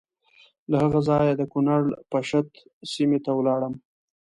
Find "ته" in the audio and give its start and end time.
3.25-3.31